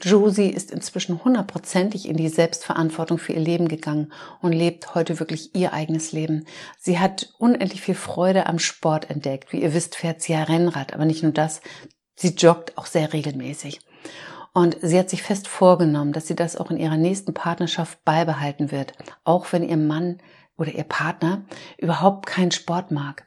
Josie 0.00 0.48
ist 0.48 0.70
inzwischen 0.70 1.24
hundertprozentig 1.24 2.08
in 2.08 2.16
die 2.16 2.28
Selbstverantwortung 2.28 3.18
für 3.18 3.32
ihr 3.32 3.40
Leben 3.40 3.68
gegangen 3.68 4.12
und 4.40 4.52
lebt 4.52 4.94
heute 4.94 5.20
wirklich 5.20 5.54
ihr 5.54 5.72
eigenes 5.72 6.12
Leben. 6.12 6.46
Sie 6.78 6.98
hat 6.98 7.32
unendlich 7.38 7.82
viel 7.82 7.94
Freude 7.94 8.46
am 8.46 8.58
Sport 8.58 9.10
entdeckt. 9.10 9.52
Wie 9.52 9.62
ihr 9.62 9.74
wisst, 9.74 9.96
fährt 9.96 10.22
sie 10.22 10.32
ja 10.32 10.42
Rennrad, 10.42 10.92
aber 10.92 11.04
nicht 11.04 11.22
nur 11.22 11.32
das, 11.32 11.60
sie 12.16 12.34
joggt 12.34 12.76
auch 12.76 12.86
sehr 12.86 13.12
regelmäßig. 13.12 13.80
Und 14.54 14.76
sie 14.82 14.98
hat 14.98 15.08
sich 15.08 15.22
fest 15.22 15.48
vorgenommen, 15.48 16.12
dass 16.12 16.26
sie 16.26 16.36
das 16.36 16.56
auch 16.56 16.70
in 16.70 16.76
ihrer 16.76 16.98
nächsten 16.98 17.32
Partnerschaft 17.32 18.04
beibehalten 18.04 18.70
wird, 18.70 18.92
auch 19.24 19.52
wenn 19.52 19.66
ihr 19.66 19.78
Mann 19.78 20.18
oder 20.58 20.72
ihr 20.72 20.84
Partner 20.84 21.44
überhaupt 21.78 22.26
keinen 22.26 22.50
Sport 22.50 22.90
mag. 22.90 23.24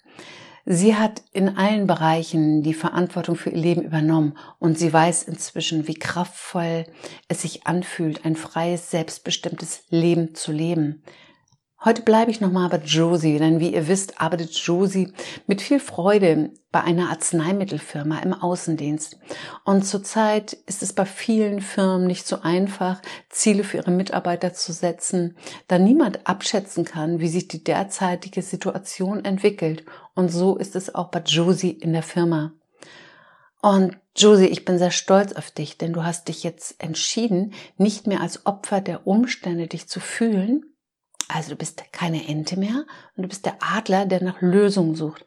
Sie 0.68 0.96
hat 0.96 1.22
in 1.32 1.58
allen 1.58 1.86
Bereichen 1.86 2.64
die 2.64 2.74
Verantwortung 2.74 3.36
für 3.36 3.52
ihr 3.52 3.58
Leben 3.58 3.84
übernommen 3.84 4.36
und 4.58 4.80
sie 4.80 4.92
weiß 4.92 5.24
inzwischen, 5.24 5.88
wie 5.88 5.94
kraftvoll 5.94 6.86
es 7.28 7.44
sich 7.44 7.68
anfühlt, 7.68 8.26
ein 8.26 8.36
freies, 8.36 8.90
selbstbestimmtes 8.90 9.84
Leben 9.90 10.34
zu 10.34 10.52
leben. 10.52 11.04
Heute 11.86 12.02
bleibe 12.02 12.32
ich 12.32 12.42
nochmal 12.42 12.68
bei 12.70 12.78
Josie, 12.78 13.38
denn 13.38 13.60
wie 13.60 13.76
ihr 13.76 13.88
wisst, 13.88 14.20
arbeitet 14.20 14.58
Josie 14.58 15.14
mit 15.46 15.62
viel 15.62 15.80
Freude 15.80 16.50
bei 16.72 16.82
einer 16.82 17.12
Arzneimittelfirma 17.12 18.22
im 18.22 18.34
Außendienst. 18.34 19.20
Und 19.66 19.86
zurzeit 19.86 20.54
ist 20.66 20.82
es 20.82 20.94
bei 20.94 21.06
vielen 21.06 21.62
Firmen 21.62 22.08
nicht 22.08 22.26
so 22.26 22.42
einfach, 22.42 23.04
Ziele 23.30 23.64
für 23.64 23.78
ihre 23.78 23.92
Mitarbeiter 23.92 24.52
zu 24.52 24.74
setzen, 24.74 25.38
da 25.68 25.78
niemand 25.78 26.26
abschätzen 26.26 26.86
kann, 26.86 27.20
wie 27.20 27.28
sich 27.28 27.50
die 27.50 27.64
derzeitige 27.64 28.42
Situation 28.42 29.24
entwickelt. 29.24 29.86
Und 30.16 30.30
so 30.30 30.58
ist 30.58 30.76
es 30.76 30.96
auch 30.96 31.10
bei 31.10 31.20
Josie 31.20 31.70
in 31.70 31.94
der 31.94 32.02
Firma. 32.02 32.52
Und 33.62 33.96
Josie, 34.16 34.48
ich 34.48 34.66
bin 34.66 34.80
sehr 34.80 34.90
stolz 34.90 35.34
auf 35.34 35.52
dich, 35.52 35.78
denn 35.78 35.94
du 35.94 36.04
hast 36.04 36.30
dich 36.30 36.42
jetzt 36.42 36.82
entschieden, 36.82 37.54
nicht 37.78 38.08
mehr 38.08 38.22
als 38.22 38.48
Opfer 38.48 38.82
der 38.82 39.06
Umstände 39.06 39.68
dich 39.68 39.88
zu 39.88 40.00
fühlen, 40.00 40.66
also 41.28 41.52
du 41.52 41.56
bist 41.56 41.84
keine 41.92 42.28
Ente 42.28 42.58
mehr 42.58 42.86
und 43.16 43.24
du 43.24 43.28
bist 43.28 43.46
der 43.46 43.58
Adler, 43.60 44.06
der 44.06 44.24
nach 44.24 44.42
Lösungen 44.42 44.96
sucht. 44.96 45.26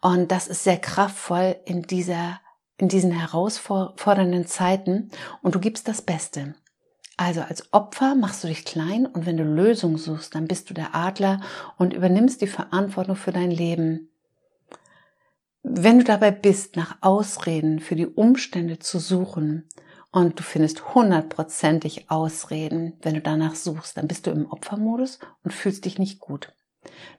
Und 0.00 0.32
das 0.32 0.48
ist 0.48 0.64
sehr 0.64 0.78
kraftvoll 0.78 1.56
in 1.64 1.82
dieser, 1.82 2.40
in 2.76 2.88
diesen 2.88 3.12
herausfordernden 3.12 4.46
Zeiten 4.46 5.10
und 5.42 5.54
du 5.54 5.60
gibst 5.60 5.88
das 5.88 6.02
Beste. 6.02 6.54
Also 7.16 7.40
als 7.40 7.72
Opfer 7.72 8.14
machst 8.14 8.44
du 8.44 8.48
dich 8.48 8.64
klein 8.64 9.04
und 9.04 9.26
wenn 9.26 9.36
du 9.36 9.42
Lösungen 9.42 9.98
suchst, 9.98 10.34
dann 10.34 10.46
bist 10.46 10.70
du 10.70 10.74
der 10.74 10.94
Adler 10.94 11.40
und 11.76 11.92
übernimmst 11.92 12.40
die 12.40 12.46
Verantwortung 12.46 13.16
für 13.16 13.32
dein 13.32 13.50
Leben. 13.50 14.08
Wenn 15.64 15.98
du 15.98 16.04
dabei 16.04 16.30
bist, 16.30 16.76
nach 16.76 16.98
Ausreden 17.00 17.80
für 17.80 17.96
die 17.96 18.06
Umstände 18.06 18.78
zu 18.78 19.00
suchen 19.00 19.68
und 20.10 20.38
du 20.38 20.42
findest 20.42 20.94
hundertprozentig 20.94 22.10
Ausreden, 22.10 22.94
wenn 23.02 23.14
du 23.14 23.20
danach 23.20 23.54
suchst, 23.54 23.96
dann 23.96 24.08
bist 24.08 24.26
du 24.26 24.30
im 24.30 24.50
Opfermodus 24.50 25.18
und 25.44 25.52
fühlst 25.52 25.84
dich 25.84 25.98
nicht 25.98 26.18
gut. 26.18 26.54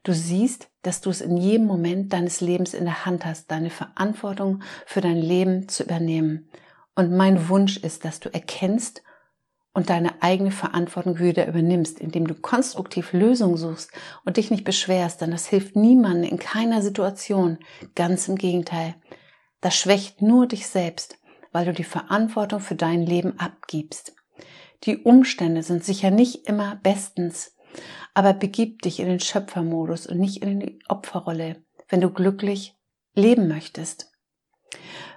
Du 0.03 0.13
siehst, 0.13 0.69
dass 0.81 1.01
du 1.01 1.09
es 1.09 1.21
in 1.21 1.37
jedem 1.37 1.67
Moment 1.67 2.13
deines 2.13 2.41
Lebens 2.41 2.73
in 2.73 2.85
der 2.85 3.05
Hand 3.05 3.25
hast, 3.25 3.51
deine 3.51 3.69
Verantwortung 3.69 4.63
für 4.85 5.01
dein 5.01 5.17
Leben 5.17 5.67
zu 5.69 5.83
übernehmen. 5.83 6.49
Und 6.95 7.15
mein 7.15 7.49
Wunsch 7.49 7.77
ist, 7.77 8.05
dass 8.05 8.19
du 8.19 8.33
erkennst 8.33 9.03
und 9.73 9.89
deine 9.89 10.21
eigene 10.23 10.51
Verantwortung 10.51 11.19
wieder 11.19 11.47
übernimmst, 11.47 11.99
indem 11.99 12.25
du 12.25 12.33
konstruktiv 12.33 13.13
Lösungen 13.13 13.57
suchst 13.57 13.91
und 14.25 14.37
dich 14.37 14.49
nicht 14.49 14.63
beschwerst, 14.63 15.21
denn 15.21 15.31
das 15.31 15.47
hilft 15.47 15.75
niemandem 15.75 16.31
in 16.31 16.39
keiner 16.39 16.81
Situation. 16.81 17.59
Ganz 17.95 18.27
im 18.27 18.35
Gegenteil. 18.35 18.95
Das 19.61 19.77
schwächt 19.77 20.21
nur 20.21 20.47
dich 20.47 20.67
selbst 20.67 21.19
weil 21.51 21.65
du 21.65 21.73
die 21.73 21.83
Verantwortung 21.83 22.59
für 22.59 22.75
dein 22.75 23.01
Leben 23.01 23.39
abgibst. 23.39 24.13
Die 24.83 24.97
Umstände 24.97 25.63
sind 25.63 25.83
sicher 25.83 26.11
nicht 26.11 26.47
immer 26.47 26.77
bestens, 26.77 27.55
aber 28.13 28.33
begib 28.33 28.81
dich 28.81 28.99
in 28.99 29.07
den 29.07 29.19
Schöpfermodus 29.19 30.07
und 30.07 30.19
nicht 30.19 30.43
in 30.43 30.59
die 30.59 30.79
Opferrolle, 30.87 31.63
wenn 31.89 32.01
du 32.01 32.09
glücklich 32.09 32.75
leben 33.13 33.47
möchtest. 33.47 34.11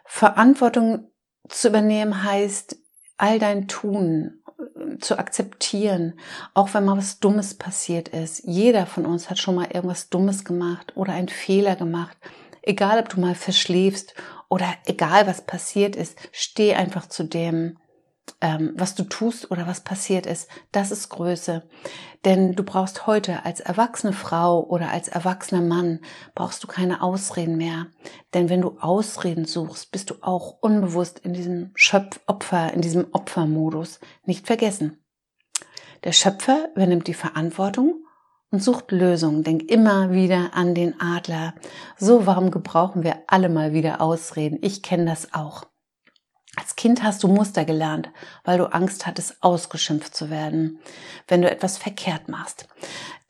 Verantwortung 0.05 1.11
zu 1.49 1.69
übernehmen 1.69 2.25
heißt, 2.25 2.77
all 3.17 3.39
dein 3.39 3.69
Tun 3.69 4.43
äh, 4.59 4.99
zu 4.99 5.19
akzeptieren, 5.19 6.19
auch 6.55 6.75
wenn 6.75 6.85
mal 6.85 6.97
was 6.97 7.21
Dummes 7.21 7.55
passiert 7.55 8.09
ist. 8.09 8.43
Jeder 8.45 8.87
von 8.87 9.07
uns 9.07 9.31
hat 9.31 9.39
schon 9.39 9.55
mal 9.55 9.69
irgendwas 9.73 10.09
Dummes 10.11 10.45
gemacht 10.45 10.97
oder 10.97 11.13
einen 11.13 11.29
Fehler 11.29 11.77
gemacht. 11.77 12.17
Egal, 12.63 13.01
ob 13.01 13.09
du 13.09 13.21
mal 13.21 13.35
verschläfst 13.35 14.15
oder 14.53 14.67
egal 14.85 15.27
was 15.27 15.41
passiert 15.41 15.97
ist, 15.97 16.19
steh 16.31 16.75
einfach 16.75 17.09
zu 17.09 17.25
dem, 17.25 17.79
ähm, 18.43 18.75
was 18.77 18.95
du 18.95 19.05
tust 19.05 19.51
oder 19.51 19.67
was 19.67 19.81
passiert 19.81 20.27
ist. 20.27 20.47
Das 20.73 20.91
ist 20.91 21.09
Größe. 21.09 21.67
Denn 22.27 22.53
du 22.53 22.63
brauchst 22.63 23.07
heute 23.07 23.47
als 23.47 23.61
erwachsene 23.61 24.13
Frau 24.13 24.63
oder 24.63 24.91
als 24.91 25.09
erwachsener 25.09 25.63
Mann, 25.63 26.01
brauchst 26.35 26.63
du 26.63 26.67
keine 26.67 27.01
Ausreden 27.01 27.57
mehr. 27.57 27.87
Denn 28.35 28.51
wenn 28.51 28.61
du 28.61 28.77
Ausreden 28.79 29.47
suchst, 29.47 29.91
bist 29.91 30.11
du 30.11 30.17
auch 30.21 30.59
unbewusst 30.61 31.21
in 31.21 31.33
diesem 31.33 31.71
Schöpfopfer, 31.75 32.75
in 32.75 32.83
diesem 32.83 33.07
Opfermodus. 33.13 34.01
Nicht 34.27 34.47
vergessen. 34.47 35.03
Der 36.05 36.13
Schöpfer 36.13 36.69
übernimmt 36.75 37.07
die 37.07 37.15
Verantwortung 37.15 38.05
und 38.53 38.63
sucht 38.63 38.93
Lösungen. 38.93 39.43
Denk 39.43 39.69
immer 39.71 40.13
wieder 40.13 40.51
an 40.55 40.75
den 40.75 41.01
Adler. 41.01 41.55
So, 41.99 42.27
warum 42.27 42.53
gebrauchen 42.53 43.03
wir 43.03 43.25
alle 43.27 43.49
mal 43.49 43.73
wieder 43.73 44.01
Ausreden? 44.01 44.59
Ich 44.63 44.83
kenne 44.83 45.07
das 45.07 45.35
auch. 45.35 45.65
Als 46.55 46.77
Kind 46.77 47.03
hast 47.03 47.23
du 47.23 47.29
Muster 47.29 47.65
gelernt, 47.65 48.11
weil 48.45 48.59
du 48.59 48.71
Angst 48.73 49.07
hattest, 49.07 49.43
ausgeschimpft 49.43 50.15
zu 50.15 50.29
werden, 50.29 50.81
wenn 51.27 51.41
du 51.41 51.51
etwas 51.51 51.79
verkehrt 51.79 52.29
machst. 52.29 52.69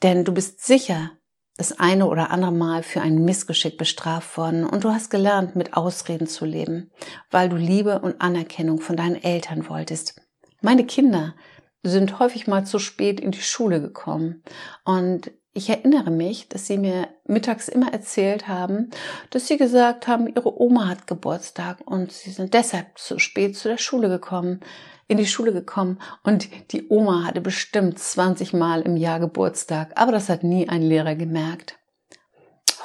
Denn 0.03 0.25
du 0.25 0.33
bist 0.33 0.67
sicher 0.67 1.13
das 1.57 1.79
eine 1.79 2.07
oder 2.07 2.31
andere 2.31 2.51
Mal 2.51 2.83
für 2.83 3.01
ein 3.01 3.25
Missgeschick 3.25 3.79
bestraft 3.79 4.37
worden 4.37 4.67
und 4.67 4.83
du 4.83 4.91
hast 4.91 5.11
gelernt, 5.11 5.55
mit 5.55 5.75
Ausreden 5.75 6.27
zu 6.27 6.45
leben, 6.45 6.91
weil 7.31 7.49
du 7.49 7.57
Liebe 7.57 8.01
und 8.01 8.21
Anerkennung 8.21 8.81
von 8.81 8.97
deinen 8.97 9.23
Eltern 9.23 9.69
wolltest. 9.69 10.21
Meine 10.61 10.85
Kinder 10.85 11.35
sind 11.83 12.19
häufig 12.19 12.47
mal 12.47 12.65
zu 12.65 12.79
spät 12.79 13.21
in 13.21 13.33
die 13.33 13.43
Schule 13.43 13.81
gekommen. 13.81 14.43
Und 14.85 15.33
ich 15.55 15.69
erinnere 15.69 16.11
mich, 16.11 16.49
dass 16.49 16.67
sie 16.67 16.79
mir 16.79 17.09
mittags 17.27 17.69
immer 17.69 17.93
erzählt 17.93 18.49
haben, 18.49 18.91
dass 19.31 19.49
sie 19.49 19.59
gesagt 19.59 20.09
haben, 20.09 20.27
ihre 20.27 20.61
Oma 20.61 20.89
hat 20.89 21.07
Geburtstag 21.07 21.81
und 21.85 22.11
sie 22.11 22.31
sind 22.31 22.55
deshalb 22.55 22.99
zu 22.99 23.19
spät 23.19 23.57
zu 23.57 23.69
der 23.69 23.79
Schule 23.79 24.09
gekommen. 24.09 24.61
in 25.09 25.19
die 25.19 25.27
Schule 25.27 25.53
gekommen 25.53 26.01
und 26.23 26.49
die 26.73 26.89
Oma 26.89 27.25
hatte 27.27 27.43
bestimmt 27.43 27.99
20 27.99 28.55
Mal 28.55 28.81
im 28.81 28.97
Jahr 28.97 29.21
Geburtstag, 29.21 29.93
aber 29.97 30.11
das 30.11 30.31
hat 30.31 30.43
nie 30.43 30.71
ein 30.71 30.81
Lehrer 30.81 31.17
gemerkt. 31.17 31.79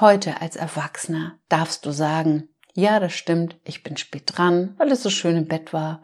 Heute 0.02 0.42
als 0.42 0.58
Erwachsener 0.58 1.40
darfst 1.48 1.86
du 1.86 1.92
sagen, 1.92 2.50
ja, 2.74 3.00
das 3.00 3.14
stimmt, 3.14 3.58
ich 3.64 3.82
bin 3.82 3.96
spät 3.96 4.24
dran, 4.26 4.76
weil 4.78 4.92
es 4.92 5.04
so 5.04 5.10
schön 5.10 5.38
im 5.38 5.48
Bett 5.48 5.72
war. 5.72 6.02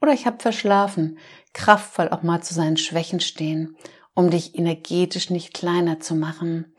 Oder 0.00 0.12
ich 0.12 0.26
habe 0.26 0.40
verschlafen, 0.40 1.18
kraftvoll 1.52 2.08
auch 2.08 2.22
mal 2.22 2.42
zu 2.42 2.54
seinen 2.54 2.76
Schwächen 2.76 3.20
stehen, 3.20 3.76
um 4.14 4.30
dich 4.30 4.56
energetisch 4.56 5.30
nicht 5.30 5.54
kleiner 5.54 6.00
zu 6.00 6.14
machen. 6.14 6.74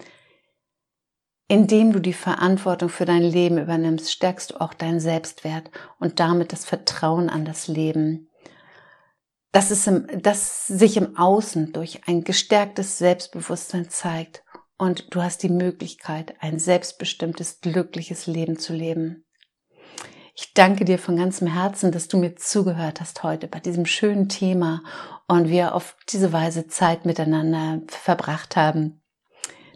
Indem 1.48 1.92
du 1.94 2.00
die 2.00 2.14
Verantwortung 2.14 2.90
für 2.90 3.06
dein 3.06 3.24
Leben 3.24 3.58
übernimmst, 3.58 4.12
stärkst 4.12 4.52
du 4.52 4.62
auch 4.62 4.74
deinen 4.74 5.00
Selbstwert 5.00 5.70
und 6.00 6.20
damit 6.20 6.54
das 6.54 6.66
Vertrauen 6.66 7.30
an 7.30 7.46
das 7.46 7.68
Leben. 7.68 8.30
Das, 9.52 9.70
ist 9.70 9.86
im, 9.88 10.08
das 10.22 10.66
sich 10.66 10.98
im 10.98 11.16
Außen 11.16 11.74
durch 11.74 12.08
ein 12.08 12.24
gestärktes 12.24 12.98
Selbstbewusstsein 12.98 13.90
zeigt 13.90 14.44
und 14.78 15.14
du 15.14 15.22
hast 15.22 15.44
die 15.44 15.50
Möglichkeit, 15.50 16.34
ein 16.40 16.58
selbstbestimmtes, 16.58 17.62
glückliches 17.62 18.26
Leben 18.26 18.58
zu 18.58 18.74
leben. 18.74 19.26
Ich 20.36 20.54
danke 20.56 20.84
dir 20.84 20.98
von 20.98 21.16
ganzem 21.16 21.46
Herzen, 21.48 21.92
dass 21.92 22.08
du 22.08 22.18
mir 22.18 22.36
zugehört 22.36 23.00
hast 23.00 23.22
heute 23.22 23.48
bei 23.48 23.60
diesem 23.60 23.86
schönen 23.86 24.30
Thema 24.30 24.82
und 25.28 25.48
wir 25.48 25.76
auf 25.76 25.96
diese 26.10 26.34
Weise 26.34 26.68
Zeit 26.68 27.06
miteinander 27.06 27.82
verbracht 27.88 28.56
haben. 28.56 29.00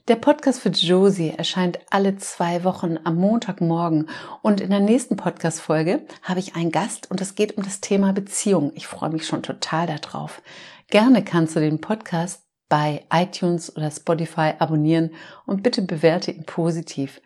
Der 0.07 0.15
Podcast 0.15 0.59
für 0.59 0.69
Josie 0.69 1.31
erscheint 1.37 1.79
alle 1.91 2.15
zwei 2.15 2.63
Wochen 2.63 2.97
am 3.03 3.17
Montagmorgen 3.17 4.09
und 4.41 4.59
in 4.59 4.71
der 4.71 4.79
nächsten 4.79 5.15
Podcast-Folge 5.15 6.07
habe 6.23 6.39
ich 6.39 6.55
einen 6.55 6.71
Gast 6.71 7.11
und 7.11 7.21
es 7.21 7.35
geht 7.35 7.55
um 7.55 7.63
das 7.63 7.79
Thema 7.79 8.11
Beziehung. 8.13 8.71
Ich 8.73 8.87
freue 8.87 9.11
mich 9.11 9.27
schon 9.27 9.43
total 9.43 9.85
darauf. 9.85 10.41
Gerne 10.89 11.23
kannst 11.23 11.55
du 11.55 11.59
den 11.59 11.81
Podcast 11.81 12.41
bei 12.67 13.05
iTunes 13.13 13.75
oder 13.75 13.91
Spotify 13.91 14.53
abonnieren 14.57 15.11
und 15.45 15.61
bitte 15.61 15.83
bewerte 15.83 16.31
ihn 16.31 16.45
positiv. 16.45 17.21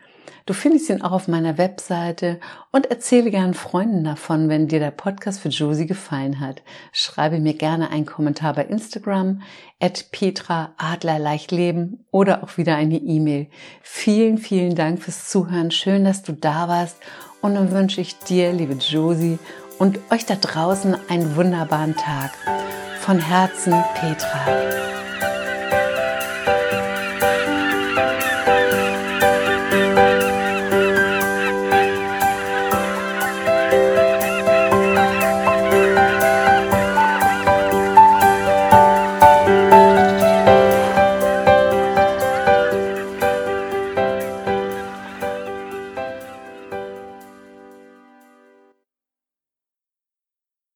Du 0.45 0.53
findest 0.53 0.89
ihn 0.89 1.01
auch 1.01 1.12
auf 1.12 1.27
meiner 1.27 1.57
Webseite 1.57 2.39
und 2.71 2.88
erzähle 2.88 3.31
gern 3.31 3.53
Freunden 3.53 4.03
davon, 4.03 4.50
wenn 4.50 4.67
dir 4.67 4.79
der 4.79 4.91
Podcast 4.91 5.39
für 5.39 5.50
Josie 5.50 5.86
gefallen 5.86 6.39
hat. 6.39 6.62
Schreibe 6.91 7.39
mir 7.39 7.53
gerne 7.53 7.91
einen 7.91 8.05
Kommentar 8.05 8.53
bei 8.53 8.65
Instagram, 8.65 9.41
at 9.79 10.12
Petra 10.12 10.71
Adler 10.77 11.19
Leichtleben 11.19 12.05
oder 12.12 12.43
auch 12.43 12.57
wieder 12.57 12.75
eine 12.75 12.98
E-Mail. 12.98 13.48
Vielen, 13.81 14.38
vielen 14.38 14.75
Dank 14.75 15.01
fürs 15.01 15.29
Zuhören. 15.29 15.71
Schön, 15.71 16.03
dass 16.03 16.24
du 16.24 16.33
da 16.33 16.67
warst. 16.67 16.98
Und 17.41 17.55
dann 17.55 17.71
wünsche 17.71 18.01
ich 18.01 18.17
dir, 18.19 18.53
liebe 18.53 18.74
Josie, 18.74 19.39
und 19.79 20.00
euch 20.12 20.25
da 20.25 20.36
draußen 20.36 20.95
einen 21.10 21.36
wunderbaren 21.36 21.95
Tag. 21.95 22.31
Von 23.00 23.19
Herzen, 23.19 23.74
Petra. 23.95 25.00